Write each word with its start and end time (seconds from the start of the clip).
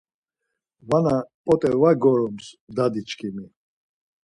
Vana 0.89 1.17
p̌ot̆e 1.45 1.71
var 1.81 1.95
gorums, 2.03 2.45
dadiçkimi 2.75 3.45